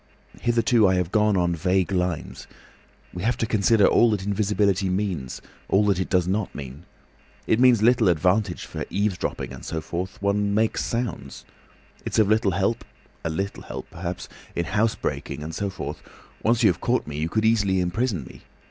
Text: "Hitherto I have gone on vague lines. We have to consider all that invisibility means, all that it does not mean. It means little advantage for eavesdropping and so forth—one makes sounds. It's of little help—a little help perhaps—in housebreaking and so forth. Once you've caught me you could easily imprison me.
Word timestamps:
"Hitherto 0.41 0.87
I 0.87 0.95
have 0.95 1.11
gone 1.11 1.37
on 1.37 1.53
vague 1.55 1.91
lines. 1.91 2.47
We 3.13 3.21
have 3.21 3.37
to 3.37 3.45
consider 3.45 3.85
all 3.85 4.09
that 4.09 4.25
invisibility 4.25 4.89
means, 4.89 5.43
all 5.69 5.85
that 5.85 5.99
it 5.99 6.09
does 6.09 6.27
not 6.27 6.55
mean. 6.55 6.85
It 7.45 7.59
means 7.59 7.83
little 7.83 8.09
advantage 8.09 8.65
for 8.65 8.83
eavesdropping 8.89 9.53
and 9.53 9.63
so 9.63 9.79
forth—one 9.79 10.55
makes 10.55 10.83
sounds. 10.83 11.45
It's 12.03 12.17
of 12.17 12.29
little 12.29 12.53
help—a 12.53 13.29
little 13.29 13.61
help 13.61 13.91
perhaps—in 13.91 14.65
housebreaking 14.65 15.43
and 15.43 15.53
so 15.53 15.69
forth. 15.69 16.01
Once 16.41 16.63
you've 16.63 16.81
caught 16.81 17.05
me 17.05 17.19
you 17.19 17.29
could 17.29 17.45
easily 17.45 17.79
imprison 17.79 18.23
me. 18.23 18.41